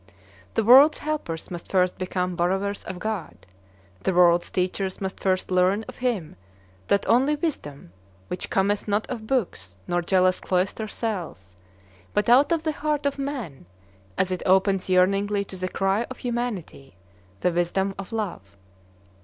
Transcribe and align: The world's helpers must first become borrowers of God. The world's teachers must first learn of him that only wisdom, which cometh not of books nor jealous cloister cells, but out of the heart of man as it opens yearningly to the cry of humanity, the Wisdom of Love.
The 0.55 0.63
world's 0.63 0.97
helpers 0.97 1.51
must 1.51 1.69
first 1.71 1.99
become 1.99 2.35
borrowers 2.35 2.83
of 2.85 2.97
God. 2.97 3.45
The 4.01 4.15
world's 4.15 4.49
teachers 4.49 4.99
must 4.99 5.19
first 5.19 5.51
learn 5.51 5.85
of 5.87 5.97
him 5.97 6.37
that 6.87 7.07
only 7.07 7.35
wisdom, 7.35 7.93
which 8.27 8.49
cometh 8.49 8.87
not 8.87 9.05
of 9.11 9.27
books 9.27 9.77
nor 9.87 10.01
jealous 10.01 10.39
cloister 10.39 10.87
cells, 10.87 11.55
but 12.15 12.29
out 12.29 12.51
of 12.51 12.63
the 12.63 12.71
heart 12.71 13.05
of 13.05 13.19
man 13.19 13.67
as 14.17 14.31
it 14.31 14.41
opens 14.43 14.89
yearningly 14.89 15.45
to 15.45 15.55
the 15.55 15.69
cry 15.69 16.07
of 16.09 16.17
humanity, 16.17 16.95
the 17.41 17.51
Wisdom 17.51 17.93
of 17.99 18.11
Love. 18.11 18.57